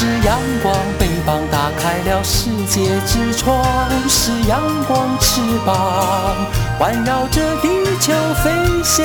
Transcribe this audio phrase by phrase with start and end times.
[0.00, 3.62] 是阳光，翅膀打开了世界之窗，
[4.08, 6.36] 是阳光翅膀
[6.78, 7.68] 环绕着地
[8.00, 8.50] 球飞
[8.82, 9.04] 翔。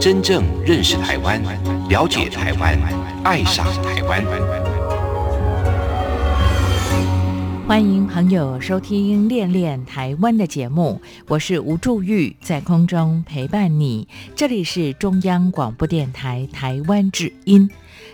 [0.00, 1.42] 真正认识台湾，
[1.88, 2.78] 了解台湾，
[3.24, 4.22] 爱上台湾。
[7.66, 14.06] 欢迎朋友收听《恋恋台湾》的节目，我是吴祝玉，在空中陪伴你。
[14.36, 17.68] 这里是中央广播电台台湾之音。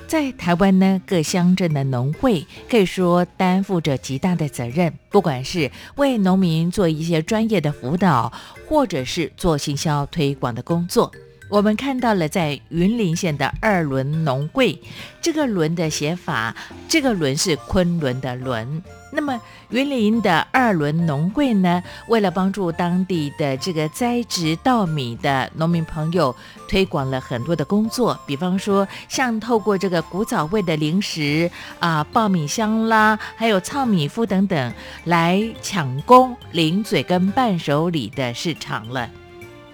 [0.06, 8.32] 在台湾呢，各乡镇的农会可以说担负着极大的责任，不管是为农民做一些专业的辅导，
[8.68, 11.12] 或者是做行销推广的工作。
[11.52, 14.80] 我们看到了在云林县的二轮农会，
[15.20, 16.56] 这个“轮”的写法，
[16.88, 18.82] 这个“轮”是昆仑的“轮”。
[19.12, 26.34] 那么云林的二轮农会呢，为了帮助当地的这个栽植稻米的农民朋友，
[26.66, 34.72] 推广了很多的工作，比方说像透过这个古早味的零食啊，爆米香啦，还有糙米麸等等，
[35.04, 39.06] 来抢攻零嘴跟伴手礼的市场了。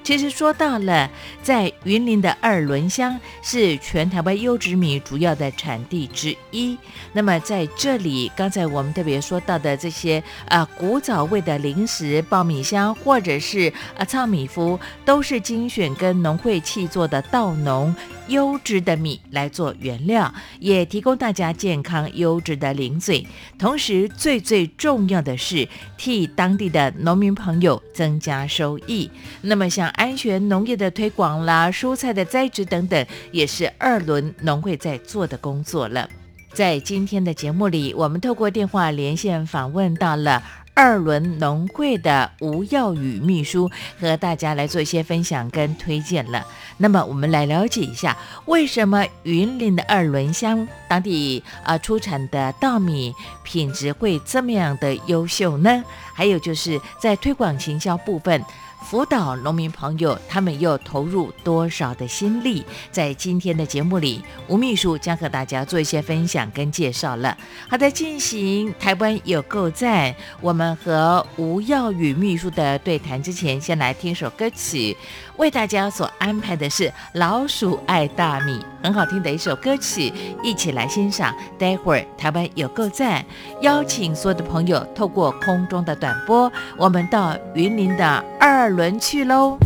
[0.08, 1.10] 其实说到了，
[1.42, 6.78] 在云林的二轮乡是全台湾优质米主要的产地之一。
[7.12, 17.94] 那么在这里，刚才我们特别说到的这些呃古早味的零食、爆米香或者是呃糙米麸，都是精选跟农会契作的稻农。
[18.28, 23.26] 优质的米来做原料，也提供大家健康优质的零嘴。
[23.58, 25.66] 同时，最最重要的是
[25.96, 29.10] 替当地的农民朋友增加收益。
[29.40, 36.08] 那么，像安全农业的推广啦、蔬菜的栽植等等，也是二轮农会在做的工作了。
[36.52, 40.42] 在今天的节目里，我们透过电话连线访问到了。
[40.74, 46.46] 二轮农会的吴耀宇秘书和大家来做一些分享跟推荐了。
[46.76, 55.82] 那么，我们来了解一下，为什么云林的二轮乡当地啊出产的稻米品质会这么样的优秀呢？
[56.14, 58.40] 还有就是在推广行销部分。
[58.82, 62.64] 辅导农民朋友，他们又投入多少的心力？
[62.90, 67.36] 在今天的节目里，吴秘书将和大家做一些分享跟介绍了。
[67.68, 74.96] 好的，进行台湾有够赞，我们和吴耀宇秘书的对谈之前，先来听首歌曲。
[75.36, 78.52] 为大家所安排的是《老鼠爱大米》，
[78.82, 80.12] 很好听的一首歌曲，
[80.42, 81.32] 一起来欣赏。
[81.56, 83.24] 待会儿台湾有够赞，
[83.60, 89.58] 邀请所有的朋友透过空中的短波，我们到云林的二轮去喽。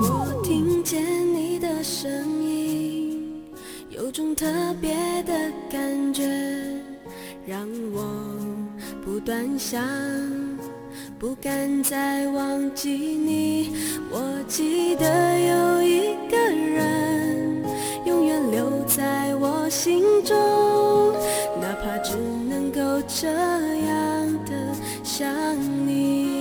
[0.00, 1.02] 我听见
[1.34, 2.10] 你的声
[2.42, 3.42] 音
[3.90, 4.46] 有种特
[4.80, 5.32] 别的
[5.70, 6.24] 感觉
[7.46, 8.04] 让我
[9.04, 9.82] 不断想
[11.22, 13.76] 不敢再忘记你。
[14.10, 17.62] 我记得有一个人，
[18.04, 21.14] 永远留在我心中，
[21.60, 24.74] 哪怕只能够这样的
[25.04, 25.32] 想
[25.86, 26.31] 你。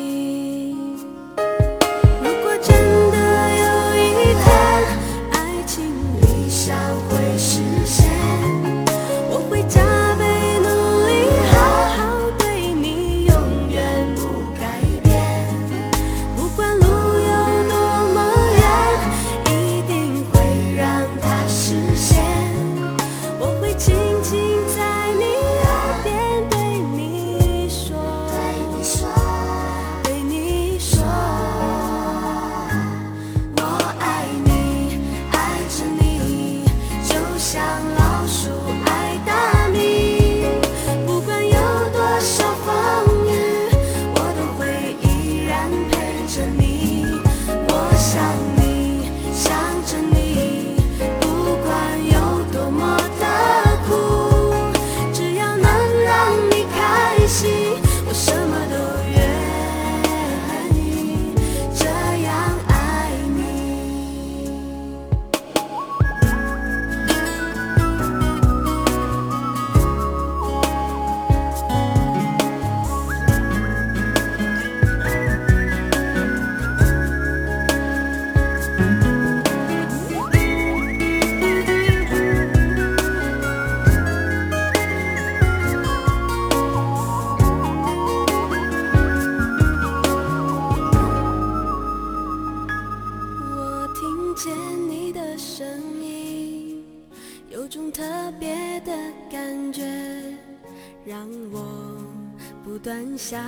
[103.22, 103.40] 想，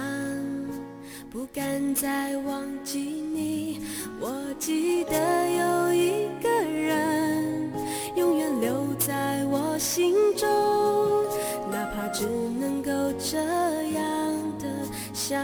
[1.32, 3.82] 不敢再忘记你。
[4.22, 5.16] 我记得
[5.50, 7.72] 有一个人，
[8.16, 10.48] 永远留在我心中，
[11.72, 12.28] 哪怕只
[12.60, 14.68] 能够这样的
[15.12, 15.44] 想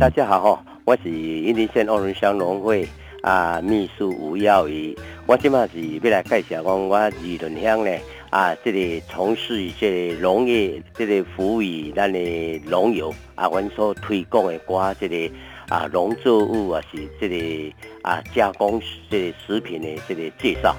[0.00, 2.88] 大家好吼，我是云林县欧仁乡农会
[3.20, 4.96] 啊秘书吴耀仪。
[5.26, 7.90] 我即马是要来介绍讲我宜伦乡呢
[8.30, 15.30] 啊，这个从事这个农业这个服务于咱的农友啊，阮所推广的瓜这个
[15.68, 18.80] 啊农作物啊是这个啊加工
[19.10, 20.74] 这个食品的这个介绍。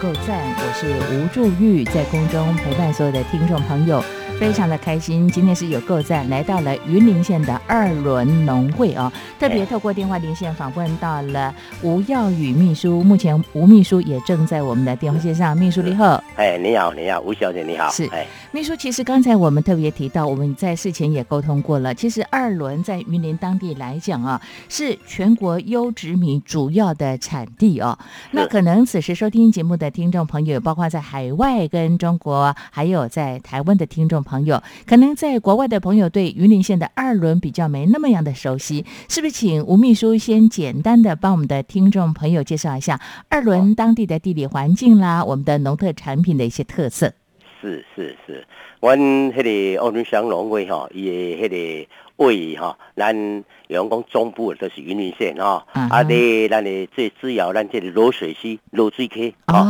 [0.00, 4.02] 够赞，我是吴祝玉，在空中陪伴所有的听众朋友。
[4.38, 11.52] 非常的开心，今天是有够赞，来到了云林县的二轮农会哦，特别透过电话连线访问到了
[11.82, 24.40] 吴耀宇秘书，目前吴秘书也正在我们的电话线上，秘书你好，哎，你好，你好，吴小姐你好，是，哎，秘书，其实刚才我们特别提到，我们在事前也沟通过了，其实二轮在云林当地来讲啊，
[24.70, 27.98] 是全国优质米主要的产地哦，
[28.32, 39.38] 那可能此时收听节目的听众朋友，包括在海外跟中国，还有在台湾的听众朋友，可能在国外的朋友对云林县的二轮比较没那么样的熟悉，是不是？
[39.38, 47.12] 请吴秘书先简单的帮我们的听众朋友介绍一下二轮当地的地理环境啦，我们的农特产品的一些特色。
[47.60, 48.46] 是是是，
[48.80, 59.64] 阮迄个二轮乡农会吼，伊诶迄个位于吼，咱阳光中部都是云林县吼，啊，咧咱诶最主要咱这个罗水溪罗水溪吼，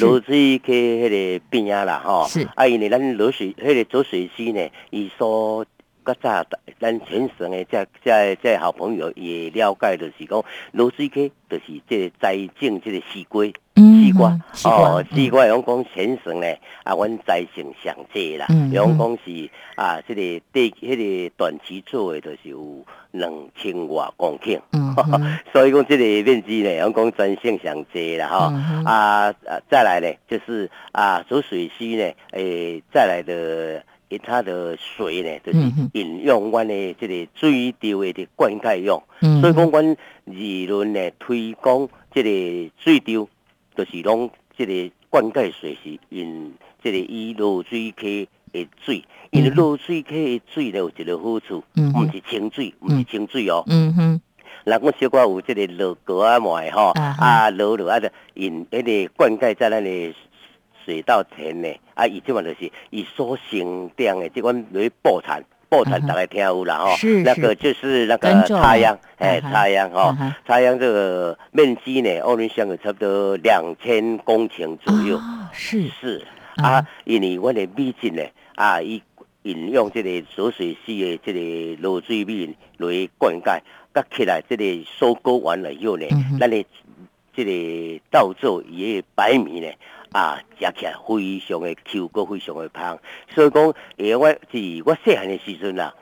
[0.00, 1.08] 罗水溪迄
[1.38, 2.48] 个边啊啦吼，是。
[2.54, 5.64] 啊，因为咱罗水迄个浊水溪呢，伊所
[6.04, 6.46] 较早
[6.78, 10.42] 咱全省的这这这好朋友也了解，就是讲
[10.72, 13.44] 罗水溪就是这个栽种这个西瓜。
[13.76, 18.46] 西瓜哦，西瓜用讲全省咧，啊，阮栽种上济啦。
[18.72, 24.60] 用讲是啊，即个地，迄个短期做的，就是有两千外公顷。
[25.52, 28.52] 所以讲即个面积呢，用讲全省上济啦，哈。
[28.84, 33.82] 啊啊，再来呢，就是啊，走水溪呢，诶，再来的，
[34.18, 35.58] 它的水呢，就是
[35.92, 39.02] 饮用阮的这个水稻的灌溉用。
[39.40, 43.28] 所以讲，阮二轮呢推广这个水稻。
[43.76, 46.52] 就是拢即个灌溉水是用
[46.82, 53.62] 即个以落水溪的水，因为落水溪的水呢有一个好处，毋是清水，毋是清水哦。
[53.68, 54.20] 嗯哼，
[54.64, 60.14] 人讲小可有即个落果啊卖吼，啊落落啊，的引迄个灌溉在咱的
[60.84, 61.68] 水稻田呢，
[62.00, 65.44] 啊，伊即款就是伊所生长的即款类布产。
[65.68, 70.12] 报产大概听有了哈，那个就是那个插秧，哎，插秧吼，
[70.44, 75.20] 插秧这个面积呢，奥林乡有差不多两千公顷左右，
[75.52, 75.86] 是。
[75.86, 76.26] 是
[76.56, 78.22] 啊，因为我的米进呢，
[78.56, 79.00] 啊，伊
[79.42, 83.60] 引用这个浊水溪的这个露水面来灌溉，
[83.94, 86.04] 甲起来这个收割完了以后呢，
[86.40, 86.66] 咱的
[87.32, 89.68] 这个稻作也白米呢。
[90.12, 92.98] 啊，食起来非常的 Q，个非常的香，
[93.32, 95.94] 所以讲，诶，我是我细汉的时阵啦，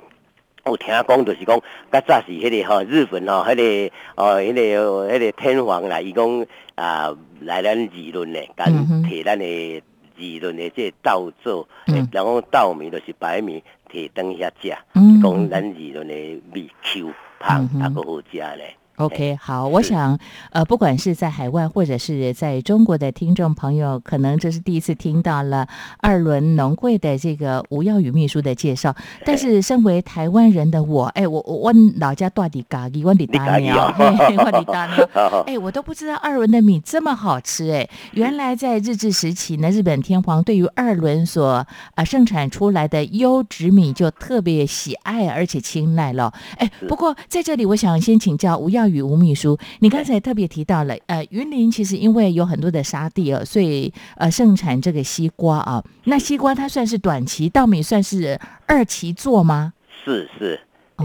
[0.64, 1.60] 有听讲就是讲，
[1.92, 9.82] 较早是迄个吼日本吼，迄个哦，迄个迄个天皇啦，伊讲啊，来咱议论咧，甲摕咱的
[10.16, 11.68] 议论的这稻作，
[12.10, 14.74] 然后稻米就是白米，摕当遐食，
[15.22, 16.14] 讲咱议论的
[16.52, 17.12] 米 Q
[17.46, 18.74] 香，啊个好食咧。
[18.98, 20.18] OK，好，我想，
[20.50, 28.92] 呃，不管是在海外或者是在中国的听众朋友，可能这是第一次听到了二轮农会的这个吴耀宇秘书的介绍。
[29.24, 35.08] 但是，身为台湾人的我，哎，我我老家到底咖喱，我地大鸟，我地大鸟，
[35.46, 41.64] 哎，我都不知道二轮的米这么好吃，哎，原来在日治时期呢，日本天皇对于二轮所
[41.94, 46.34] 啊生产出来的优质米就特别喜爱而且青睐了。
[46.56, 48.87] 哎，不过在这里，我想先请教吴耀。
[48.88, 55.84] 与吴秘书，你刚才特别提到了，呃，云林其实因为有很多的沙地啊，所以呃盛产这个西瓜啊。
[56.04, 59.74] 那西瓜它算是短期稻米，算是二期作吗？
[60.04, 60.58] 是是，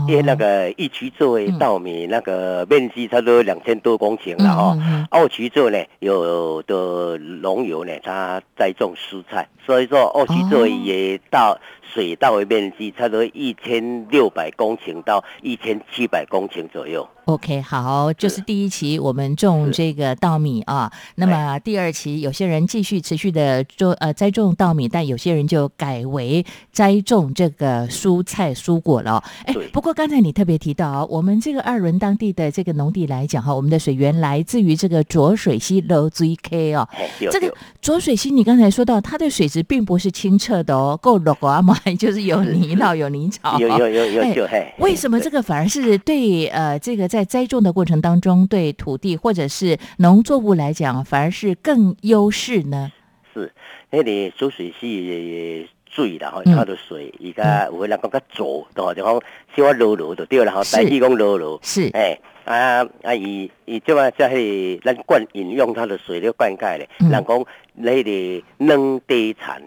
[0.07, 5.07] 因为那个一期作为稻米，那个面积差不多两千多公顷了哈。
[5.11, 11.59] 二期作呢，有的农友呢，他栽种蔬菜，所以说二期作也到。
[11.93, 17.07] 水稻的面积差不多一千六百公顷到一千七百公顷左右。
[17.25, 29.23] OK，好，就是第一期我们种这个稻米啊，那么第二期有些人继续持续的种呃栽种稻米，但有些人就改为栽种这个蔬菜蔬果了。
[29.45, 36.87] 哎，不过刚才你特别提到啊，我们这个二轮当地的这个农地来讲哈，我们的水源来自于这个浊水溪 Low Z K 哦。
[37.31, 41.77] 这个浊水溪你刚才说到它的水质并不是清澈的哦，够绿啊嘛。
[41.97, 44.73] 就是有泥淖，有泥沼，有有有有有嘿。
[44.79, 52.91] 为什么这个反而是对呃这个在栽种的过程当中，对土地或者是农作物来讲，反而是更优势呢？
[53.31, 53.53] 是，
[53.91, 59.13] 那你浊水溪水啦，吼，它的水，伊家有人讲较浊，对就讲
[59.55, 69.61] 小可落落就对了，吼，代替讲落落，是，哎，啊啊，伊伊即话在迄咱灌饮用它的水咧灌溉咧，人讲那个软地产。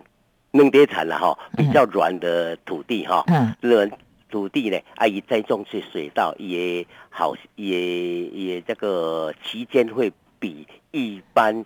[0.53, 3.23] 软地产了哈，比较软的土地哈，
[3.61, 3.91] 软
[4.37, 11.65] 土地呢，啊，伊栽种去水稻也好，也也这个期间会比一般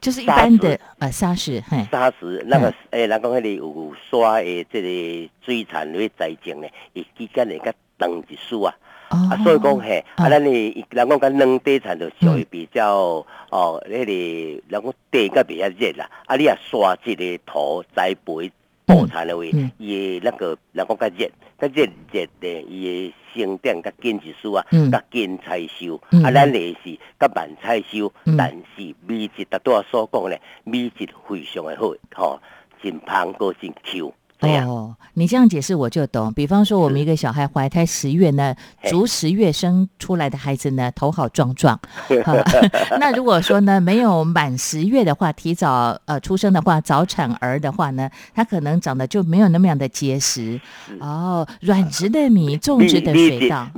[0.00, 8.74] 就是一般的啊沙石，嘿，沙石那个诶，人讲迄个有沙诶，这个水产类栽种呢，伊期间会较长一丝啊。
[9.10, 16.10] 啊，所以讲嘿，啊，咱哩人讲讲软地产就属于比较哦，迄个人讲地较比较热啦。
[16.26, 18.50] 啊，你啊刷这个土栽培
[18.86, 19.44] 土产的话，
[19.78, 25.96] 伊那个人讲较热，较热热的伊的生长较紧一丝啊，较紧采收。
[26.22, 32.40] 啊，咱的是较慢采收，但是味质达多所讲咧，味质非常的好，吼，
[32.82, 34.12] 真香个真 Q。
[34.42, 36.32] 哦，你这样解释我就懂。
[36.32, 41.78] 比方说，我们一个小孩怀胎十月呢，足十月生出来的孩子呢，头好壮壮。
[42.98, 50.60] 那如果说呢，没有满十月的话，提早呃出生的话，早产儿的话呢，他可能长得就没有那么样的结实。
[51.00, 53.68] 哦，软质的米，种植的水稻。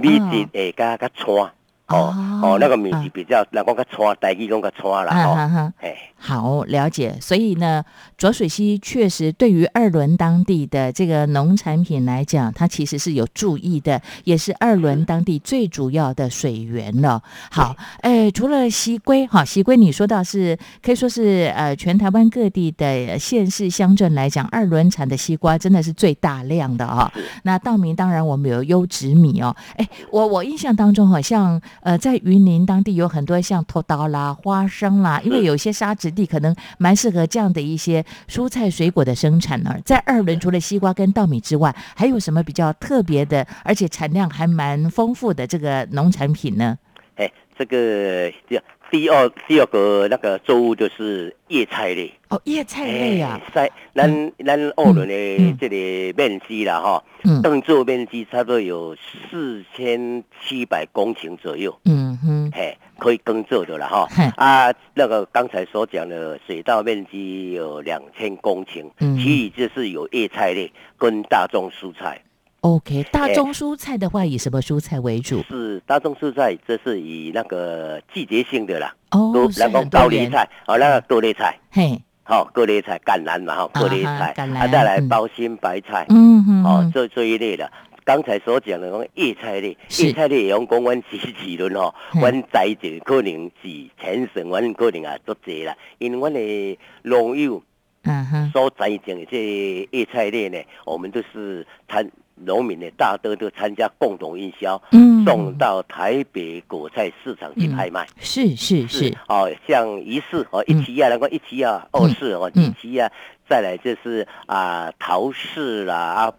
[1.88, 7.14] 哦哦，那个米是比较，那讲个川，大地讲个川啦，哦，哎，好了解。
[7.20, 7.84] 所以呢，
[8.16, 17.22] 浊水溪确实对于二轮当地的这个农产品来讲，它其实是有注意的，也是二轮当地最主要的水源了。
[17.50, 27.12] 好，哎，除了西龟，哈，西龟你说到是可以说是呃，全台湾各地的县市乡镇来讲，二轮产的西瓜真的是最大量的啊。
[27.42, 31.60] 那道明当然我们有优质米哦，哎，我我印象当中好像。
[31.84, 39.76] 呃，在云林当地有很多像头刀啦、花生啦， 因为有些沙质地可能蛮适合这样的一些蔬菜水果的生产呢。
[39.84, 46.78] 在二轮除了西瓜跟稻米之外，还有什么比较特别的，而且产量还蛮丰富的这个农产品呢？
[47.16, 48.58] 哎，这个第
[48.90, 57.04] 第二第二个那个作物就是叶菜类哦，叶菜类呀，在咱咱二轮的这里面积了哈。
[57.42, 58.94] 耕作面积差不多有
[59.30, 64.06] 四千七百公顷左右，嗯哼，嘿，可以耕作的了哈。
[64.36, 72.22] 啊，那个刚才所讲的水稻面积有两千公顷，其余就是有叶菜类跟大众蔬菜。
[72.64, 75.42] OK，大众蔬菜的话，以什么蔬菜为主？
[75.50, 78.94] 是大众蔬菜，这是以那个季节性的啦。
[79.10, 82.00] 哦，然后高丽菜，哦，那个高丽菜，嘿。
[82.22, 87.70] 好，各类菜，橄榄嘛，哈，各类菜，啊，再来包心白菜，嗯嗯，哦，这这一类的，
[88.02, 93.68] 刚才所讲的讲叶菜类，叶菜类用讲阮几几轮吼，阮栽种可能是
[94.00, 97.62] 全省，阮可能也足济啦，因为阮的农友，
[98.04, 102.10] 嗯哼，所栽种的这叶菜类呢，我们都是参。
[102.36, 104.80] 农民呢，大多都参加共同营销，
[105.24, 108.06] 送到台北果菜市场去拍卖。
[108.18, 113.10] 是是是，哦，像一市哦，一期啊，那个一期啊，二市哦，一期啊，
[113.48, 116.32] 再来就是啊，桃市啦，啊，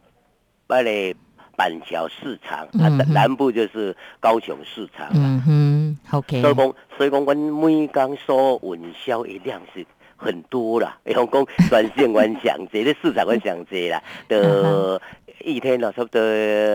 [0.67, 1.15] 那里
[1.55, 5.08] 板桥市场，啊，南部就是高雄市场。
[5.13, 6.41] 嗯哼，OK。
[6.41, 9.86] 所以讲，所以讲，我每刚所营销一量是
[10.17, 15.01] 很多啦， 用讲专线阮上这个市场阮上济啦，的。
[15.45, 16.19] 一天呢，差不多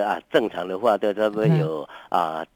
[0.04, 2.46] 啊，正常的话都差不多有啊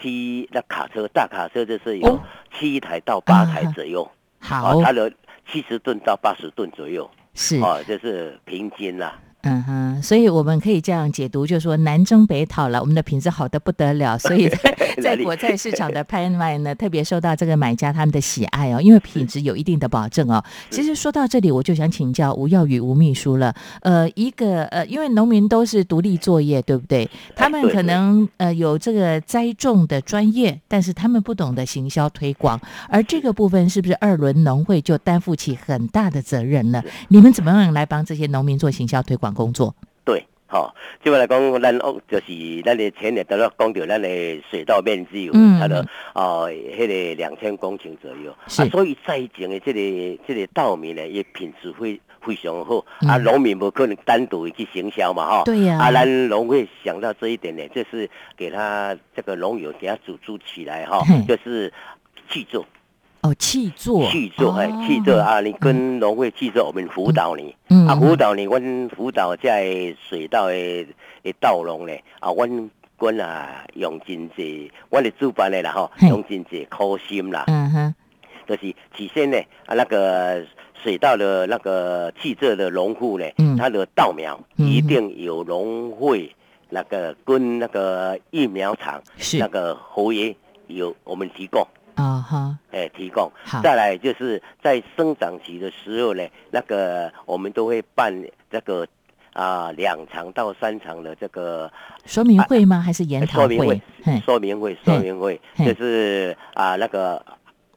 [0.00, 2.18] 七那卡车大卡车就是有
[2.58, 5.12] 七台到八台左右，好，它的
[5.46, 7.60] 七十吨到八十吨左右，是。
[7.60, 9.20] 啊，就是平均啦。
[9.42, 20.44] 嗯哼，所以我们可以这样解读，就是说南征北讨了，我们的品质好的不得了，所以在 在国菜市场的拍卖呢，特别受到这个买家他们的喜爱哦，因为品质有一定的保证哦。
[20.68, 23.54] 其实说到这里，我就想请教吴耀宇吴秘书了。
[23.80, 27.08] 呃，一个呃，因为农民都是独立作业，对不对？
[27.34, 36.84] 他们可能呃有这个栽种的专业，但是他们不懂得行销推广，而这个部分是不是二轮农会就担负起很大的责任了？
[37.08, 39.29] 你们怎么样来帮这些农民做行销推广？
[39.32, 39.74] 工作。
[40.04, 44.08] 对，好，就来讲，咱屋就是咱的前年得了讲到咱的
[44.50, 61.72] 水稻面积有差了哦，迄个两千公顷左右，啊，所以栽种的这个这个稻米呢，也品质非非常好，啊，农民不可能单独去行销嘛，哈，对呀，啊，咱农会想到这一点呢，就是给他这个农友给他组织起来哈，就是
[62.28, 62.66] 去做。
[63.22, 65.40] 哦，气作，气作，哎，气作啊！
[65.40, 67.54] 你跟农会气作，我们辅导你，
[67.86, 70.86] 啊，辅导你，阮辅导在水稻的
[71.22, 77.94] 的稻农咧，啊，阮阮啊用真济，阮的主办的啦吼，用真济苦心啦，嗯哼，
[78.48, 80.42] 就是起先呢，啊，那个
[80.82, 83.26] 水稻的那个气作的农户呢，
[83.58, 86.34] 他的稻苗一定有农会
[86.70, 89.02] 那个跟那个疫苗厂
[89.38, 90.34] 那个合约
[90.68, 91.66] 有我们提供。
[91.94, 93.30] 啊哈，哎，提供，
[93.62, 98.14] 再来就是在生长期的时候呢，那个我们都会办
[98.50, 98.86] 这个
[99.32, 101.70] 啊两场到三场的这个
[102.04, 102.80] 说明会吗？
[102.80, 103.48] 还是研讨会？
[104.24, 107.24] 说明会，说明会，就是啊那个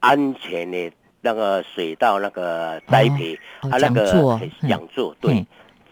[0.00, 5.46] 安全的那个水稻那个栽培，哦啊那个讲座，对，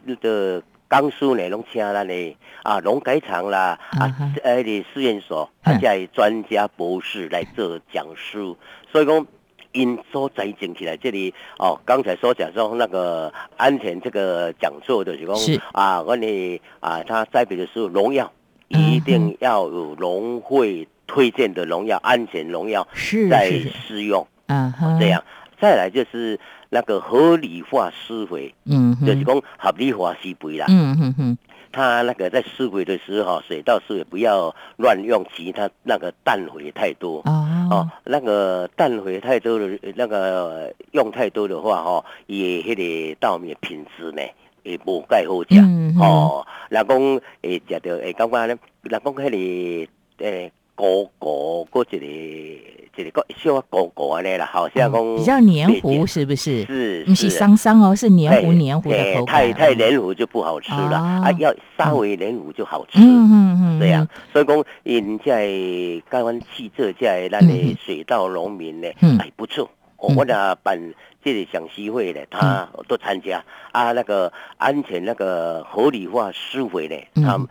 [0.05, 8.59] 那个江苏呢，拢请咱的啊农改场啦，啊啊哈呃的试验所，啊嗯这专家博士来做讲述，
[8.93, 9.27] 所以讲。
[9.75, 15.57] 因所栽种起来，这里哦，刚才所讲说那个安全这个讲座的是是。
[15.57, 18.31] 讲啊，我你啊，他栽培的时候农药
[18.69, 23.71] 嗯一定要有农会推荐的农药，安全农药是在是是。
[23.71, 25.25] 施用，啊哈，这样。
[25.59, 26.39] 再来就是
[26.75, 30.65] 那个合理化施肥，嗯，就是讲合理化施肥啦。
[30.71, 31.39] 嗯嗯嗯，
[31.71, 37.21] 它那个在施肥的时候，水稻施肥不要乱用其他那个氮肥太多。
[37.27, 44.23] 哦哦，，那个氮肥太多的，那个用太多的话，哈，也迄个稻米的品质呢，
[44.63, 45.61] 也无介好食。
[45.61, 46.99] 嗯哼哦，人讲
[47.43, 56.65] 会食到，会感觉咧，人讲迄个诶，果果嗰一个一个个小啊糊糊安尼啦，好像讲哦比较黏糊，是不是？
[56.67, 61.23] 是不是桑桑哦，是黏糊黏糊的口感，太太黏糊就不好吃了哦。
[61.25, 62.99] 啊，要稍微黏糊就好吃。
[62.99, 65.47] 嗯嗯嗯，这样，所以讲，因在
[66.11, 69.19] 台湾汽车在那里水稻农民呢，嗯。
[69.19, 69.71] 还不错。
[69.97, 70.77] 我俩办
[71.23, 73.45] 这里讲习会呢，他都参加。
[73.71, 73.93] 啊。
[73.93, 77.25] 那个安全那个合理化施肥呢，嗯。
[77.25, 77.47] 他们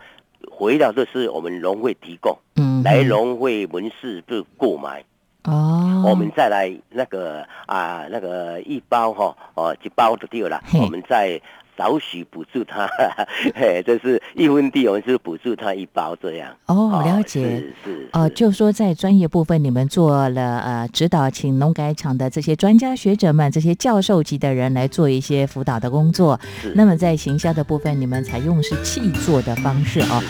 [0.50, 5.02] 回到这是我们农会提供，嗯，来农会门市部购买，
[5.44, 11.40] 哦，我们再来那个啊那个一包哈哦一包就对了，我们再
[11.76, 12.86] 少许补助他，
[13.56, 16.54] 嘿，这是一分地，我们是补助他一包这样。
[16.66, 17.42] 哦，了解。
[17.42, 26.38] 是是哦，是就说在专业部分，你们做了呃指导，请农改场的这些专家学者们、这些教授级的人来做一些辅导的工作。
[26.60, 30.22] 是那么在行销的部分，你们采用是气做的方式哦。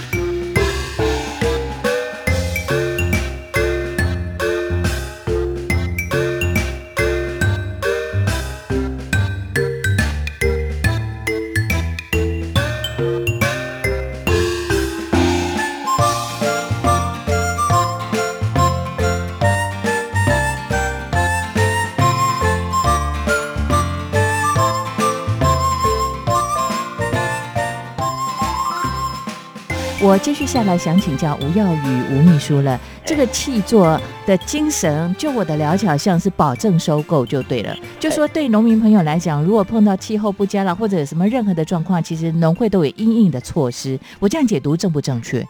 [30.05, 37.73] 我继续下来想请教吴耀宇吴秘书了，这个气作的精神，就我的了解，好像是保证收购就对了。
[38.01, 43.97] 就说对农民朋友来讲，如果碰到气候不佳了，或者有什么任何的状况，其实农会都有应应的措施。
[44.19, 45.39] 我这样解读正不正确？
[45.39, 45.47] 是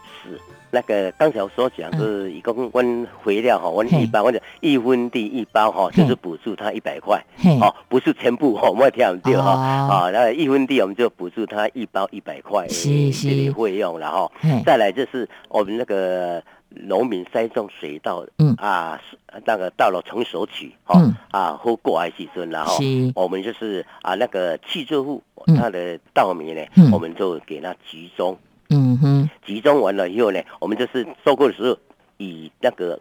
[0.73, 7.23] 那个刚才我所讲是一共温肥料哈，温一包或者一分地一包哈，就是补助他一百块，
[7.61, 9.93] 哦，不是全部哈，我们听对哈哦。
[9.93, 14.63] 啊，那一分地我们就补助他一包一百块是这是个费用然后嘿。
[14.65, 18.55] 再来就是我们那个农民栽种水稻，嗯。
[18.57, 18.99] 啊，
[19.45, 21.13] 那个到了成熟期哈嗯。
[21.29, 22.79] 啊，或过来时阵然后
[23.13, 25.55] 我们就是啊那个汽车户嗯。
[25.55, 28.35] 他的稻米呢嗯，我们就给他集中。
[28.73, 31.77] 嗯哼，集中完了以后呢，我们就是收购的时候，
[32.17, 32.99] 以那个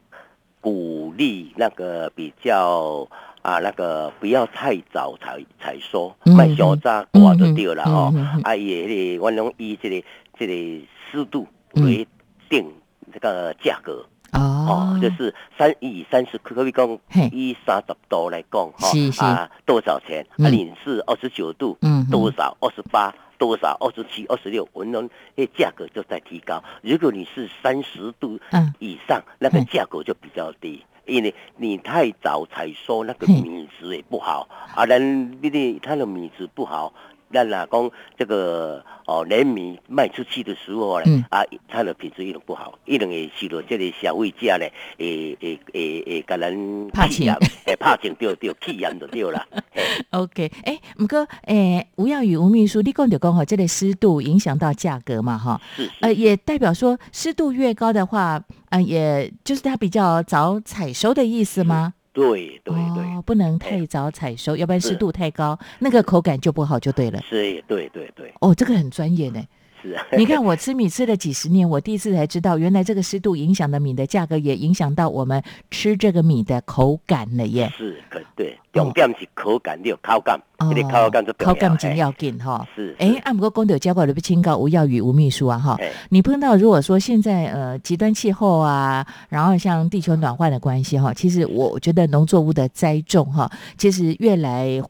[0.60, 3.08] 鼓励那个比较
[3.42, 8.12] 啊那个不要太早采采收，嗯卖小扎挂就掉了哦。
[8.44, 10.06] 啊，也迄个我拢以这个
[10.38, 12.06] 这个湿度嗯为
[12.48, 12.72] 定
[13.12, 14.06] 这个价格。
[14.32, 14.40] 哦。
[14.62, 20.24] 哦，，就是三以三十可以讲嘿，以三十度来讲哈啊多少钱？
[20.38, 20.46] 嗯。
[20.46, 21.76] 啊，你是二十九度，
[22.10, 22.56] 多少？
[22.60, 23.76] 二十八多少？
[23.80, 26.62] 二十七、二十六，我们那价格就在提高。
[26.80, 30.84] 如果你是三十度嗯以上，那个嗯价格就比较低。
[31.04, 36.94] 因为你太早采收，那个嘿米质也不好，啊，人你的它的米质不好，
[37.32, 44.66] 咱哪讲这个哦，连米卖出去的时候呢，嗯啊，它的品质一定不好，一定会受到这个消费者呢，
[44.98, 49.44] 会会会会甲咱怕钱气炎，会拍情对对，气炎就掉了。
[50.10, 55.60] OK，哎，唔过，诶，吴耀宇吴秘书，你讲就讲吼，这个湿度影响到价格嘛，哈，
[56.00, 61.94] 呃，也代表说湿度越高的话，呃，也就是它比较早采收的意思吗？
[62.12, 67.20] 对对对，哦，不能太早采收，要不然湿度太高，那个口感就不好，就对了。
[67.22, 69.42] 是，对对对，哦，这个很专业呢。
[69.82, 69.98] 是。
[70.16, 77.70] 你看我吃米吃了几十年，我第一次才知道，原来这个湿度影响的米的价格，也影响到我们吃这个米的口感了耶。
[77.76, 82.66] 是，可对，重点是口感，你有口感，哦你的口感就口感真要紧哈。
[82.74, 94.82] 是，哎是，按不过公德交过来不清告吴耀宇吴秘书啊哈，嘿你碰到如果说现在呃极端气候啊，然后像地球暖化的关系哈，其实我觉得农作物的栽种哈，其实越来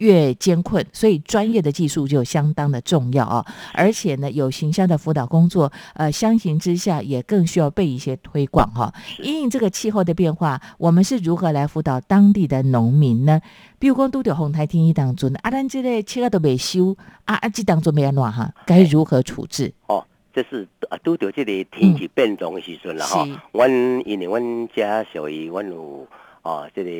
[0.00, 3.46] 越艰困，所以专业的技术就相当的重要啊。
[3.72, 8.92] 而且呢，有形象的辅导工作，呃，相形之下也更需要被一些推广哈。
[9.22, 13.40] 因应这个气候的变化，我们是如何来辅导当地的农民呢？
[13.78, 18.52] 比如讲，都着红台天气当中，啊，咱这个车都未修，啊啊，这当中没安怎哈？
[18.66, 19.72] 该如何处置？
[19.86, 23.26] 哦，这是啊，都着这个天气变动的时阵了哈。
[23.52, 23.70] 阮
[24.06, 26.06] 因为阮家属于阮有
[26.42, 26.90] 啊，这个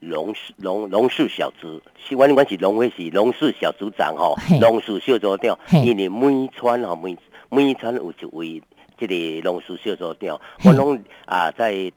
[0.00, 7.16] 农事农农事小组，是阮阮是龙会是龙氏小组长吼，龙氏小组长，因为每川吼每
[7.50, 8.62] 每川有一位
[8.96, 11.92] 这个农事小组长，我拢啊在。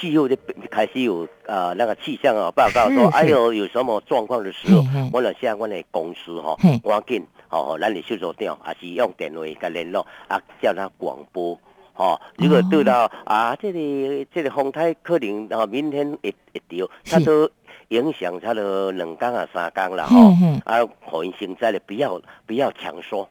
[0.00, 0.38] 气候的
[0.70, 11.58] 开始有呃那个气象啊报告说，哎呦有什么状况的时候，我了向我的公司吼，赶紧吼，咱的小组长也是用电话跟联络啊，叫他广播
[11.98, 12.18] 哦。
[12.36, 17.50] 如果对到啊，这里这里风台可能啊明天会会掉，它都
[17.88, 20.16] 影响它的两缸啊三缸了哈，
[20.64, 20.78] 啊，
[21.10, 23.28] 可能现在的不要不要强说。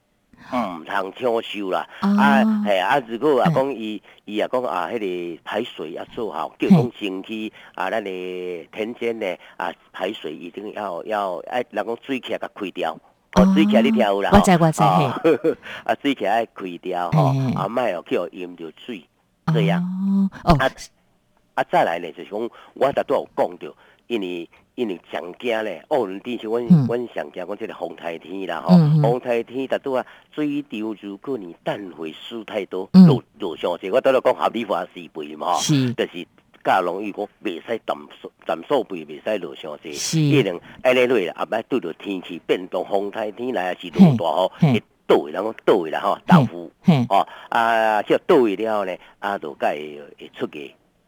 [0.54, 12.96] 嗯，通抢修啦，啊，系啊，如果啊讲伊伊啊讲啊，迄个排水要做好，叫讲前期啊，咱的田间呢啊排水一定要要哎，人讲水起来甲开掉，
[13.38, 14.82] 哦，水起你听有啦，我知我知，
[15.86, 19.04] 啊，水起爱开掉吼，啊，卖哦叫淹着水，
[19.54, 19.82] 这样，
[20.43, 20.69] 哦，啊
[21.56, 23.73] 啊再来呢，就是讲我大都有讲着，
[24.08, 24.50] 因为。
[24.78, 36.28] 因为上惊咧，哦，伦天是阮阮上惊，阮这个风台天啦吼，风台天，大多啊水流如果你淡水输太多，落落上去，我倒来讲合理化施肥嘛，就是
[36.68, 37.98] 加容易讲袂使淡
[38.46, 39.92] 淡数倍，袂使落伤济，
[40.30, 46.70] 一定安尼落啦，啊，摆拄着天气变动，风台天来是落大雨，会倒位，人讲倒位啦吼，豆腐，
[47.08, 50.60] 哦，啊，即倒位了后呢，啊，就该会出个。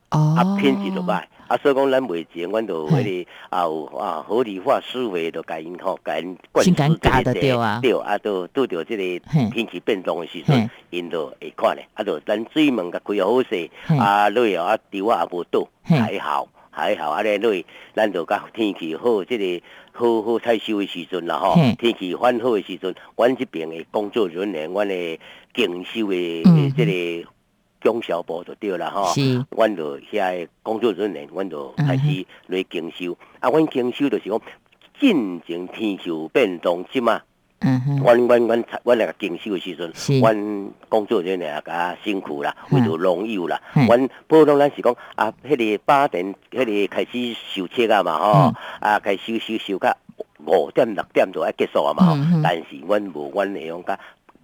[0.09, 6.83] 啊，品质就歹，啊，所以讲咱袂钱，阮就迄个啊有啊合理化思维，就甲因吼，甲因灌输这
[7.23, 7.33] 个
[7.79, 13.69] 对，啊，都拄着即个天气变动的时阵，因就会看咧，啊，就咱水门甲开好势，
[13.99, 25.19] 啊，落后啊，潮啊也无倒，还好还好，啊咧落，咱就甲天气好，即个好好采收的时阵啦吼，天气反好的时阵，阮这边的工作人员，阮的
[25.53, 26.43] 经收的
[26.75, 27.29] 即个。
[27.81, 29.13] 中小部就对了哈，
[29.51, 33.17] 阮就遐工作人员，阮就开始来检修。
[33.39, 34.41] 啊，阮检修就是讲，
[34.99, 37.21] 进前天气变动即嘛，
[38.03, 43.61] 阮阮阮阮那个检修的时阵，阮工作人员也较辛苦啦，为着农友啦。
[43.73, 49.95] 阮普通咱是讲啊，迄个八点，迄个开始收车啊嘛吼，啊，开始收收收到
[50.45, 52.17] 五点六点就要结束啊嘛吼。
[52.43, 53.97] 但是阮无阮会用甲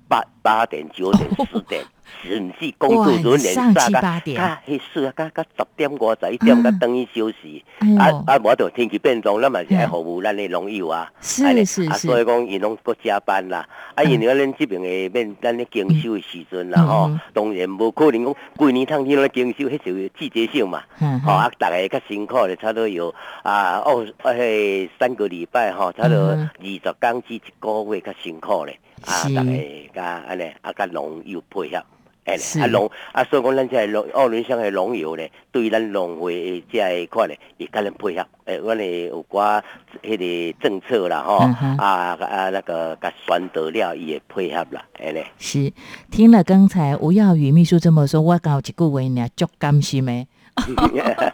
[0.07, 1.83] 八八点九点十点。
[2.21, 7.63] 甚至工作人员三个，他迄时啊，甲甲十点外十一点甲等于休息，
[7.99, 20.83] 啊啊，无着天气变动，咱嘛是爱服务咱的农友啊，是是是，所以讲伊拢搁加班啦，啊，因为咱这边的面咱的经修的时阵啦吼，当然无可能讲规年通天拢经修，迄是季节性嘛，
[21.25, 31.84] 吼啊，大家较辛苦的，差不多有啊哦，迄三个礼拜吼，差不多二十工至一个月较辛苦咧，啊，大家甲安尼啊，甲农药配合。
[32.25, 38.25] 哎，啊农啊，所以讲咱这农澳轮乡的农友咧，对咱农会这一块咧，也跟人配合。
[38.45, 39.62] 诶，阮咧有寡
[40.01, 41.38] 迄个政策啦，吼，
[41.77, 45.27] 啊啊那个甲选得了，伊也配合啦，哎咧。
[45.38, 45.71] 是，
[46.10, 50.27] 听了刚才吴耀宇秘书这么说，我讲一句话呢，足甘心诶。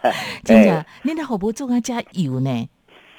[0.44, 2.68] 真的，恁的好不做啊加油呢？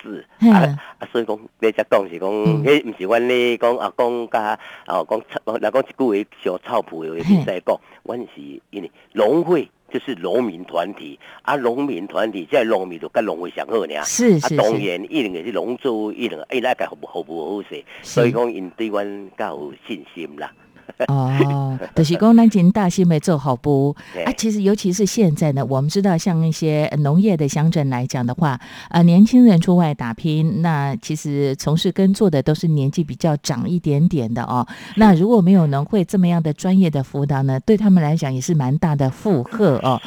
[0.04, 5.22] 是啊啊，所以讲你只讲是讲，迄毋是阮咧讲啊讲甲哦讲，
[5.62, 20.52] 来讲一句话上草埔的比赛讲，阮是因为农会就是农民团体，啊农民团体即农民就甲农会上好呢，是是是，当然一定是农作一定哎那个服务服务好势，所以讲因对阮较有信心啦。
[21.08, 24.32] 哦，就是讲咱真大心没做好不啊？
[24.38, 34.66] 其实尤其是现在呢，我们知道像一些农业的乡镇来讲的话，呃，年轻人出外打拼，那其实从事耕作的都是年纪比较长一点点的哦。
[34.96, 40.00] 那如果没有农会这么样的专业的辅导呢，对他们来讲也是蛮大的负荷哦。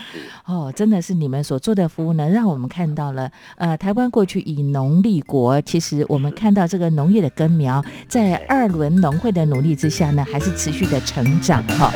[0.46, 11.92] 哦，真的是你们所做的服务呢，让我们看到了，呃，台湾过去以农立国，其实我们看到这个农业的根苗，在二轮农会的努力之下呢，还是持续的成长哈。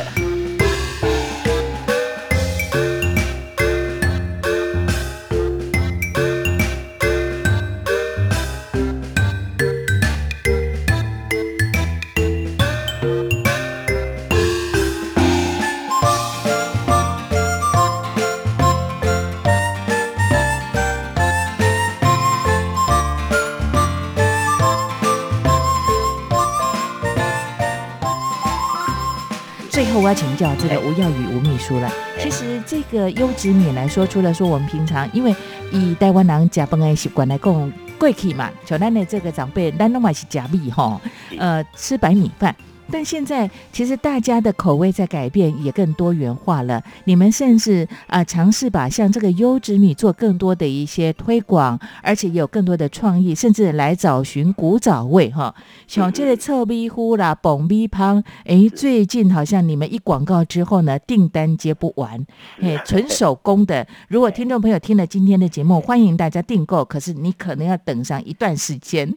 [30.59, 31.91] 这个吴耀宇吴秘书了。
[32.19, 35.35] 其实这个优质米来说，除了说我们平常因为
[35.71, 40.99] 以台湾人加班的习惯来讲，贵气嘛，像咱的这个长辈，咱都嘛是食米哈，
[41.37, 42.55] 呃，吃白米饭。
[42.91, 46.83] 但现在其实大家的口味在改变，也更多元化了。
[47.05, 55.55] 你们甚至啊尝试把像这个优质米做更多的一些推广，而且也有更多的创意，甚至来找寻古早味哈。
[55.87, 62.25] 像这个臭米糊啦、蹦米汤，哎，最近好像你们一广告之后呢，订单接不完，
[62.61, 63.87] 哎，纯手工的。
[64.09, 69.11] 如果听众朋友听了今天的节目，欢迎大家订购，可是你可能要等上一段时间。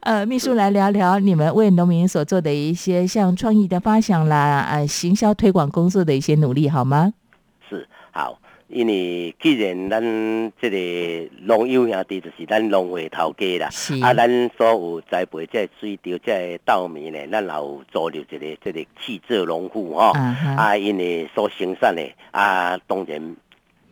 [0.00, 3.09] 呃，秘书来聊聊你们为农民所做的一些。
[3.10, 7.12] 像创意的发想啦，啊，行销推广工作的一些努力，好吗？
[7.68, 10.00] 是好，因为既然咱
[10.60, 13.68] 这个农友兄弟就是咱农会头家啦，
[14.00, 20.12] 啊，咱所有栽培这水稻这稻米呢，咱也有做了一个这个气质农户哈，
[20.56, 23.36] 啊，因为所生产的啊，当然。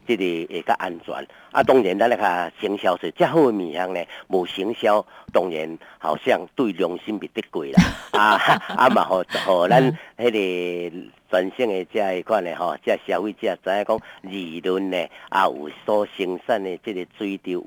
[0.09, 1.14] 这个会较安全，
[1.53, 7.83] 啊，当然咱那个行销是较好的面向呢，无行销，当然好像对良心不得过啦，
[8.18, 9.85] 啊啊嘛好，好咱
[10.16, 10.97] 迄个
[11.31, 14.97] 全省的这一款的吼，这消费者知影讲利润呢，
[15.29, 17.62] 啊有所生产的即个水稻有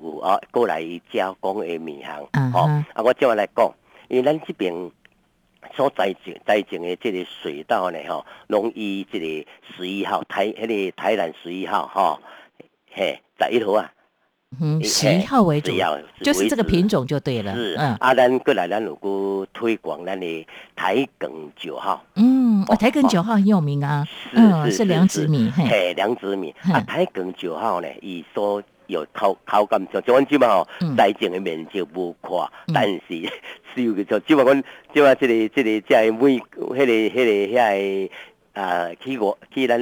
[0.00, 0.80] 有啊过来
[1.12, 3.68] 加工的面向，吼，啊我这样来讲，
[4.06, 4.72] 因为咱这边。
[5.76, 9.26] 所栽种栽种的这个水稻呢，吼，拢以这个
[9.76, 12.20] 十一号台，迄个台南十一号，吼，
[12.92, 13.92] 嘿，十一号啊，
[14.60, 15.72] 嗯，十一号为主，
[16.22, 17.54] 就是这个品种就对了。
[17.54, 28.62] 是，嗯，啊，咱过来咱如果推广咱的台梗九号，嗯，哦，台梗九号很有名啊，嗯，是良子米，嘿，良子米，啊，台梗九号呢，以说。
[28.90, 33.00] 有口口感上，像阮即嘛吼，财政的面就无宽，但是
[33.74, 39.78] 收个就即嘛阮即嘛即个即个即个每迄个迄个遐个啊去外去咱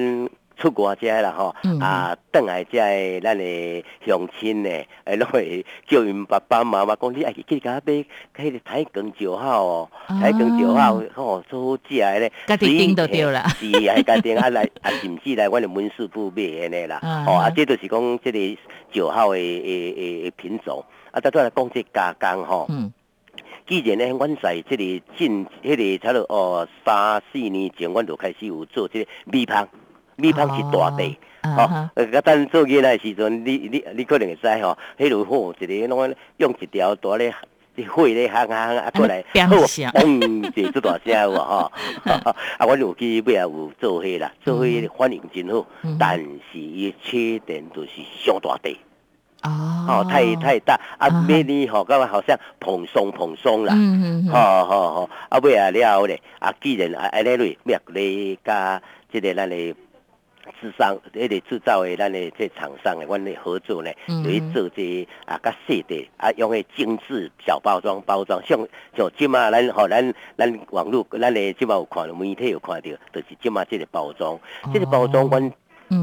[0.59, 4.69] 出国遮啦吼，啊倒来遮个咱的乡亲呢，
[5.05, 7.93] 诶拢会叫因爸爸妈妈讲，你爱去去甲买
[8.37, 9.89] 迄个台梗酒好哦，
[10.21, 19.95] 台梗酒好吼，做好食的咧，家己订都对啦，是 啊，家订啊来啊，甚至来阮的门市部买安尼啦，哦啊，这就是讲即个酒好的诶
[20.25, 22.69] 诶品种，啊，再再来讲这加工吼。
[23.67, 29.69] 既然呢，阮在即个近迄个差不多哦三四年前，阮就开始有做即个米香。
[30.19, 37.33] 米芳是大地，吼，呃，等做囡仔时阵，你你你可能会知吼，迄路好一个拢用一条大咧
[37.87, 39.25] 火咧行行啊过来，
[39.95, 41.71] 嗯，就做大声有无 吼？
[42.05, 42.35] 啊，
[42.67, 45.65] 阮有去尾也有做迄啦，做迄反应真好，
[46.01, 47.91] 但是伊缺点就是
[48.25, 48.77] 上大地，
[49.45, 53.73] 哦，太太大，啊，每年吼，感觉好像蓬松蓬松啦，
[54.33, 59.73] 吼吼吼，啊尾啊了咧，啊既然啊安尼类，咩咧加即个咱咧。
[60.61, 68.59] 制商，迄个制造的咱的这厂商的，阮的合作呢，就去做这啊，较细的啊，用个精致小包装包装，像
[68.97, 74.39] 像即马咱吼咱咱网络咱的即马有看到，媒体有看到，就是即马这个包装，
[74.73, 75.53] 这个包装阮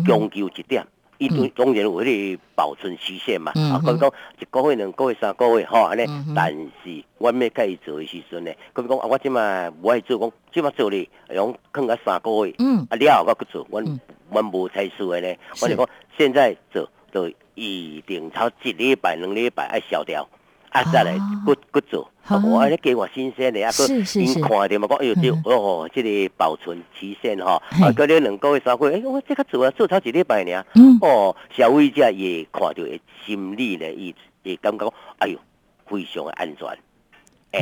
[0.06, 0.86] 讲究一点。
[1.18, 6.06] 伊对当然有迄个保存期限嘛，啊，讲讲一个月、两个月、三个月，吼安尼。
[6.36, 6.52] 但
[6.84, 12.54] 是，我要甲伊做诶时阵呢，讲讲啊，我即马无爱做，讲即马做咧，用放啊三个月，
[12.90, 14.00] 啊了后我去做，阮
[14.32, 15.36] 阮无太输诶呢。
[15.62, 20.28] 我就讲现在做，就一定超一礼拜、两礼拜爱消掉。
[20.70, 30.66] 啊，再来，搁搁做，我安尼给我新鲜的啊，佮因看着嘛，讲哎呦，这哦，这个保存期限吼，啊，佮了两个月、三个月，哎，我这个做啊，做超一礼拜尔，
[31.02, 32.84] 哦，消费者也看到
[33.26, 35.38] 心理咧，伊会感觉，哎呦，
[35.86, 36.68] 非常安全。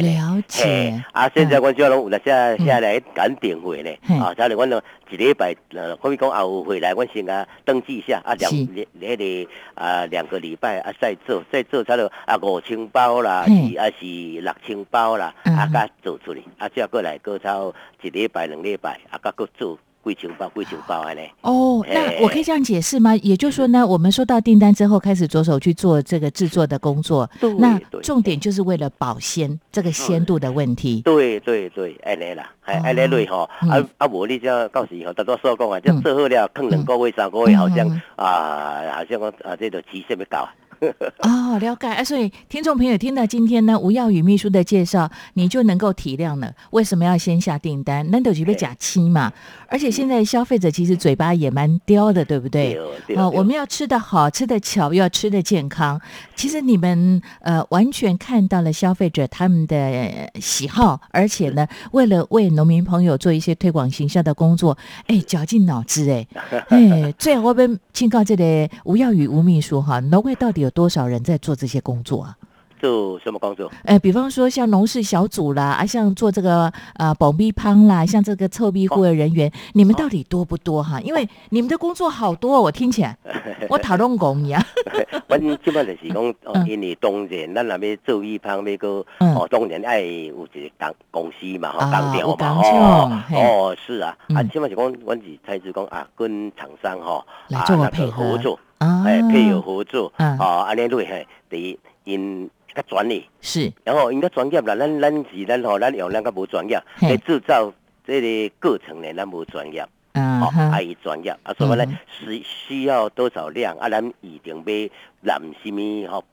[0.01, 1.29] 了解啊！
[1.35, 4.33] 现在阮只拢有来下下来赶点会呢啊！
[4.33, 14.05] 再来阮呢一礼拜呃，可以讲后回来，阮先啊登记一下啊，两两那个啊两个礼拜啊再做再做差不多啊五千包啦，是啊是
[14.41, 19.77] 六千包啦，啊甲做出来啊，再过来过超一礼拜两礼拜啊，甲搁做。
[20.03, 21.13] 贵情包，贵情包啊！
[21.13, 23.15] 嘞哦，那我可以这样解释吗？
[23.17, 27.29] 也就是说呢，我们收到订单之后，开始着手去做这个制作的工作。
[27.57, 31.01] 那重点就是为了保鲜，这个鲜度的问题。
[31.03, 37.87] 对对对，安尼啦，哎，安尼类吼，啊啊，无你这到时候，大多数讲啊，这做好了，坑两个月、三个月，好像
[38.17, 40.49] 啊，好像讲啊，这个期限要到。
[41.23, 41.87] 哦，了解。
[41.87, 49.31] 哎，所以听众朋友听到今天呢吴耀宇秘书的介绍，你就能够体谅了为什么要先下订单，那都是被假期嘛。
[49.67, 52.77] 而且现在消费者其实嘴巴也蛮刁的，对不对？
[53.15, 55.99] 哦，我们要吃的好，吃的巧，又要吃的健康。
[56.35, 64.77] 其实你们呃完全看到了消费者他们的喜好，而且呢，为了为农民朋友做一些推广形象的工作，
[65.07, 66.27] 哎，绞尽脑汁哎，
[66.69, 72.37] 哎，最后我们请告这里吴耀宇吴秘书哈，农会到底有多少人在做这些工作啊？
[72.83, 73.71] 做什么工作？
[73.85, 80.99] 哎，比方说像农事小组啦，啊，像做这个呃保密汤啦，像这个臭壁户的人员，你们到底多不多哈？
[80.99, 83.17] 因为你们的工作好多，我听起来
[83.69, 84.61] 我讨论工一样。
[85.29, 98.37] 我基本就是讲，哦，因为当然咱那边做密汤那个哦，当然爱有一个公公司嘛，哈，单调嘛，哦，哦，是啊，啊，起码是讲，我是才是讲啊，跟厂商哈来做配合，
[98.79, 102.49] 哎，配合合作，啊，安尼类嘿，第一因。
[102.75, 107.71] 较专业是，然后应该专业啦，咱咱是咱吼，咱用咱较无专业，来制造
[108.05, 113.89] 这个过程呢，咱无专业，啊，还伊专业，啊，所以呢，需需要多少量啊？
[113.89, 114.89] 咱一定要
[115.21, 116.23] 揽什么吼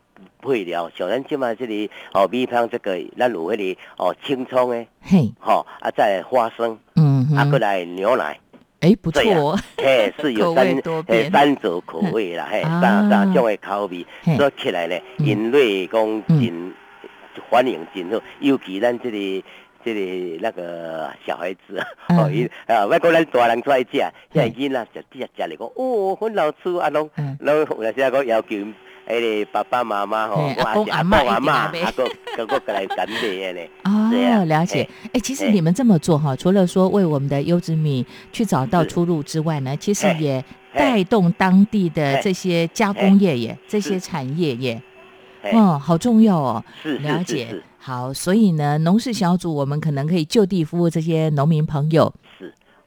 [0.42, 0.90] 配料？
[0.96, 8.38] 像咱即嘛这里哦，米汤这个，咱有迄个哦青葱诶，嘿，吼啊，再花生，嗯，啊，过来牛奶。
[8.80, 10.66] 哎，不错，嘿，是有 三
[11.08, 14.06] 诶三种口味啦，嘿，三三种的口味
[14.38, 16.72] 做起来咧，因为讲真
[17.50, 19.44] 欢迎真好，尤其咱这里
[19.84, 21.78] 这里那个小孩子
[22.08, 27.10] 哦，伊啊，外国咱大人出来食，现在囡仔食食食嚟讲，哦，很好吃啊，拢
[27.40, 28.56] 拢有时讲要求。
[29.06, 33.60] 诶，爸爸妈妈吼，阿公阿妈阿妈，阿公哥哥过来干的呢。
[33.84, 34.88] 哦，了解。
[35.12, 44.80] 哎，其实你们这么做哈，除了说为我们的优质米去找到出路之外呢，其实也带动当地的这些加工业耶，这些产业耶。
[45.52, 46.64] 哦，好重要哦。
[46.82, 47.48] 是了解。
[47.78, 52.12] 好，所以呢，农事小组我们可能可以就地服务这些农民朋友。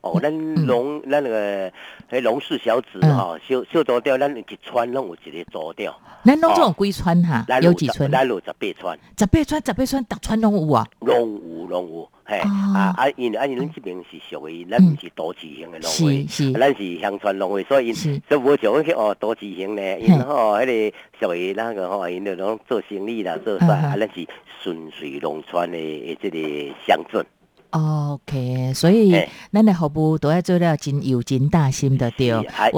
[0.04, 0.10] 是。
[0.10, 1.72] 哦，咱龙咱那个
[2.12, 5.98] 迄龙氏小子吼，小小组调，咱一村拢有一个组调。
[6.26, 7.46] 咱拢种几村哈？
[7.62, 8.12] 有几村？
[8.12, 9.00] 咱有十八村。
[9.18, 10.86] 十八村，十八村，逐村拢有啊。
[11.00, 12.38] 拢有，拢有，嘿。
[12.40, 16.26] 啊啊，因啊因咱这边是属于咱毋是都市型的农会。
[16.60, 23.96] 咱是乡村农会，所以因所以无像去哦都市型呢，因吼迄个属于那个吼，因那种做生意啦，做啥啊？
[23.98, 24.28] 咱是
[24.62, 27.26] 顺水农村的这个乡镇。
[27.74, 29.20] OK，所以
[29.52, 32.28] 咱的服务都要做到真有真大心的对。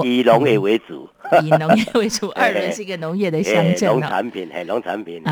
[0.02, 1.06] 以农业为主，
[1.44, 5.22] 以农业为主， 二轮是一个农业的乡镇农产品，嘿，农产品。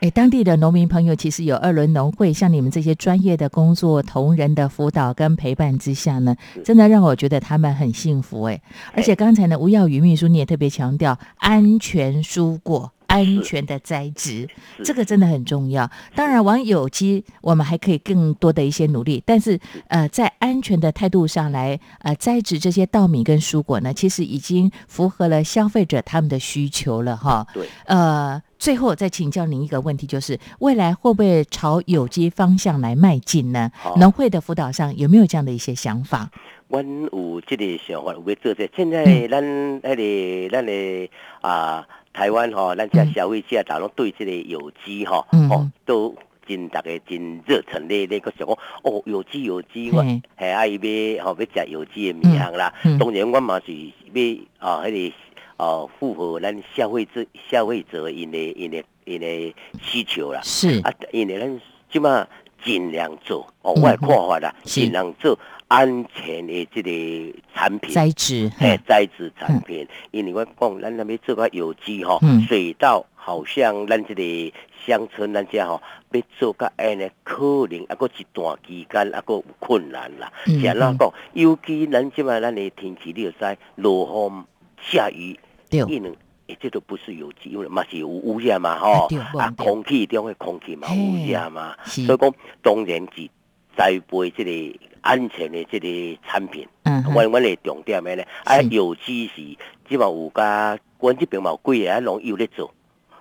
[0.00, 8.62] 哎，当地的农民朋友其实有二轮农会，像你们这些专业的工作同仁的辅导跟陪伴之下呢，真的让我觉得他们很幸福哎。
[8.94, 12.92] 而且刚才呢，吴耀宇秘书你也特别强调安全蔬果。
[13.12, 14.48] 安全的栽植，
[14.82, 15.90] 这个真的很重要。
[16.14, 19.22] 当然，往有机，我们还可以更多的一些努力。
[19.26, 27.46] 但是，呃，在安全的态度上来，呃，栽植这些稻米跟蔬果呢，其实已经符合了消费者他们的需求了，哈。
[27.52, 27.68] 对。
[27.84, 33.70] 呃，最后再请教您一个问题，就是未来会不会朝有机方向来迈进呢？
[33.98, 36.30] 农会的辅导上有没有这样的一些想法？
[36.68, 38.70] 我有这个想法，有做这。
[38.74, 41.10] 现在咱那里，咱的
[41.42, 41.86] 啊。
[42.12, 46.14] 台湾吼，咱这消费者大拢对这个有机吼，吼都
[46.46, 52.72] 真大个真热忱咧，咧个想讲哦，有机有机，我系爱买吼要食有机的米行啦。
[52.98, 55.14] 当然，我嘛是要啊，迄个
[55.56, 60.40] 哦符合咱消费者消费者因的因的因的需求啦。
[60.42, 60.80] 是。
[60.80, 61.60] 啊，因为咱
[61.90, 62.26] 即马
[62.64, 65.38] 尽量做哦，我看法啦，尽量做。
[65.72, 74.52] 安全的这个产品，栽植，哎，栽植产品，因为我讲咱那边做个有机吼，水稻好像咱这个
[74.84, 80.30] 乡村咱家吼，要做个安尼，可能啊，个一段期间啊，个有困难啦。
[80.62, 84.44] 像那讲，尤其咱即摆咱的天气，你要知落风
[84.78, 86.14] 下雨，一能，
[86.60, 89.08] 这都不是有机，因为嘛是有污染嘛，吼，
[89.38, 93.30] 啊，空气中的空气嘛污染嘛，所以讲当然是
[93.74, 94.78] 栽培这个。
[95.02, 96.66] 安全的这个产品，
[97.14, 98.26] 我我的重点咩咧？
[98.44, 99.42] 啊，有机是
[99.88, 102.72] 即嘛有家，阮这边嘛有几个啊农友咧做，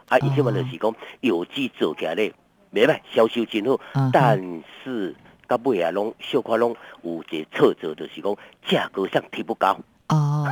[0.07, 2.33] 啊，伊即嘛就是讲有机做起来咧，
[2.73, 3.79] 袂歹，销售真好，
[4.13, 4.39] 但
[4.83, 5.15] 是
[5.47, 8.35] 到尾啊，拢小可拢有一个挫折，就是讲
[8.67, 9.77] 价格上提不高。
[10.09, 10.45] 哦，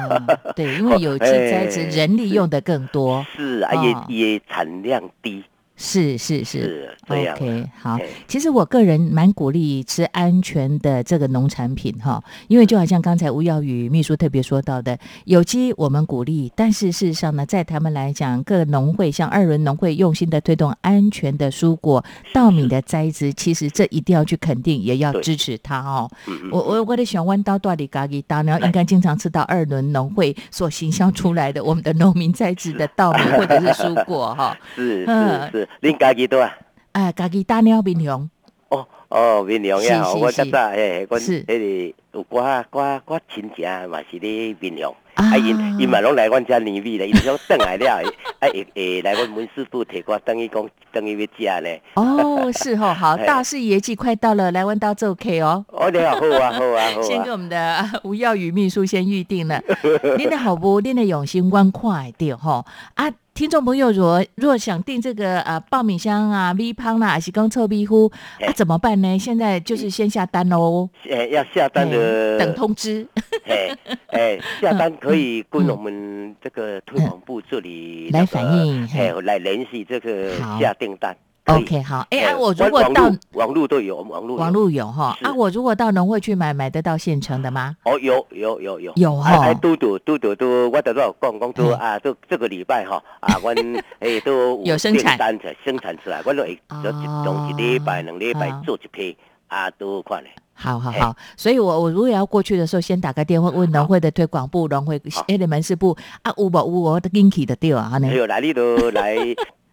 [0.56, 3.74] 对，因为 有机栽植人力用的更多，是啊，
[4.08, 5.44] 也也产量低。
[5.82, 7.36] 是是是是这样。
[7.36, 7.98] OK，好。
[8.28, 22.04] 其实我个人蛮鼓励吃安全的这个农产品哈，因为就好像刚才吴耀宇秘书特别说到的，有机我们鼓励，但是事实上呢，在他们来讲，各农会像二轮农会用心的推动安全的蔬果、
[22.34, 26.12] 稻米的栽植，其实这一定要去肯定，也要支持它哦。
[26.52, 34.58] 我我我的小弯刀到底嘎吉大，然后应该经常吃到二轮农会所行销出来的我们的农民栽植的稻米或者是蔬果哈。
[34.76, 36.58] 是嗯是是，恁家己多啊？
[36.94, 38.30] 哎，家己大鸟面容。
[38.70, 48.04] 哦哦，面良呀，是是是我较早嘿，阮是迄个有寡寡寡亲戚嘛是咧面良，啊啊因因嘛拢来阮遮年味咧，因想转来了，
[48.40, 51.82] 啊会会来阮门师傅摕我等于讲等于要食咧。
[51.96, 55.66] 哦，是哦，好， 大事业绩快到了，来阮兜做 K 哦。
[55.70, 57.02] 哦，你好，好啊，好啊，好啊。
[57.02, 59.60] 先跟我们的啊吴耀宇秘书先预定了，
[60.20, 62.64] 您的好不，您的用心观快点哈
[62.94, 63.12] 啊！
[63.40, 68.12] 听众朋友，如果如果想订这个呃爆米香啊、微胖啦，还是刚臭米糊
[68.42, 69.18] 啊，怎么办呢？
[69.18, 73.08] 现在就是先下单喽，诶，要下单嘿的等通知。
[73.48, 73.74] 哎
[74.08, 78.86] 哎，下单可以跟我们这个推广部这里来那个反映
[79.24, 81.16] 来联系这个下订单。
[81.56, 85.18] OK，好，哎、啊，哎我如果到网络都有，网络网络有哈。
[85.22, 87.76] 啊，我如果到农会去买，买得到现成的吗？
[87.86, 88.94] 哦，有有有有。
[88.96, 93.54] 有哎哎哈嘟嘟嘟嘟嘟，我都有讲讲都嗯啊，都这个礼拜哈啊， 我
[94.00, 95.18] 诶都有生产。
[95.64, 100.30] 生产出来，我都会就一从一礼拜两礼拜啊做一批啊，都有款的。
[100.30, 106.50] 哎好好好，所以我我如果要过去的时候，先打个电话问农会的推广部、农会的门市部啊，有无？
[106.52, 109.16] 有我的 Ginky 的对啊，呢还有来你都来。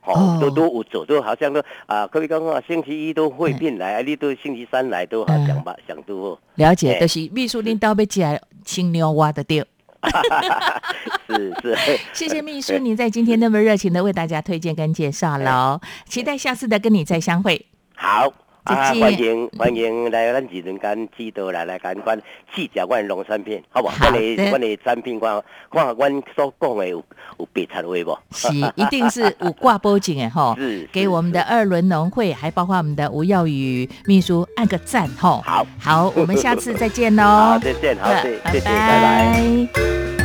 [0.07, 6.39] 哦哦，都都有做，都好像都啊，可以讲啊，星期一都会变来，啊，你都星期三来都好嗯想吧，想都。
[6.55, 9.65] 了解，哎就是秘书领导被起来青牛挖的掉。
[11.27, 11.77] 是是，
[12.15, 17.67] 谢谢秘书，您在今天那么热情的为大家推荐跟介绍喽，期待下次的跟你再相会。
[17.97, 18.33] 好。
[18.67, 22.21] 啊，欢迎欢迎来咱二人间指导来来干关
[22.53, 23.95] 试食阮的农产品，好不好？
[24.07, 27.05] 好阮的的阮的产品，看看阮所讲的有
[27.39, 28.19] 有白菜话不？
[28.33, 35.41] 是，一定是五挂波景哎吼， 是给我们的二轮农会，还包括我们的吴耀宇秘书按个赞吼。
[35.45, 37.23] 好，好，我们下次再见喽。
[37.55, 39.71] 好，再见，好，谢谢拜。
[39.73, 40.16] 拜。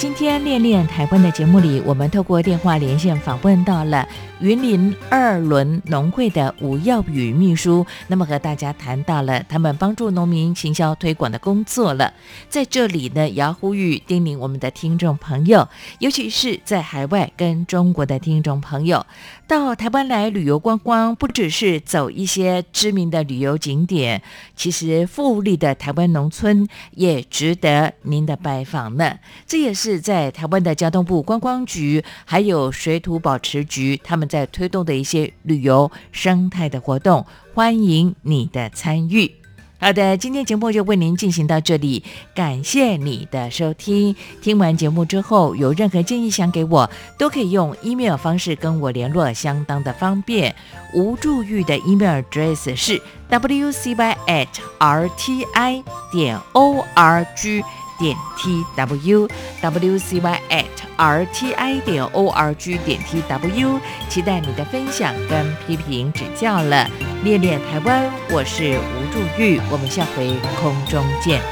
[0.00, 4.08] 今天练练台湾的节目里，我们透过电话连线访问到了
[4.40, 12.14] 云林二轮农会的吴耀宇秘书，那么和大家谈到了他们帮助农民行销推广的工作了。
[12.48, 19.04] 在这里呢，也要呼吁叮咛我们的听众朋友，尤其是在海外跟中国的听众朋友，
[19.46, 24.22] 到台湾来旅游观光，不只是走一些知名的旅游景点，
[24.56, 29.18] 其实富丽的台湾农村也值得您的拜访呢。
[29.46, 39.34] 这也是是在台湾的交通部观光局还有水土保持局他们在推动的一些旅游生态的活动，欢迎你的参与。
[39.80, 44.14] 好的，今天节目就为您进行到这里，感谢你的收听。
[44.40, 46.88] 听完节目之后，有任何建议想给我，
[47.18, 50.54] 都可以用 email 方式跟我联络，相当的方便。
[50.94, 55.82] 吴助玉的 email address 是 wcy at rti
[56.12, 57.64] 点 org。
[58.00, 59.28] 点 t w
[59.60, 60.64] w c y at
[60.96, 63.78] r t i 点 o r g 点 t w，
[64.08, 66.88] 期待你的分享跟批评指教了。
[67.22, 71.42] 恋恋台湾，我是吴祝玉，我们下回空中见。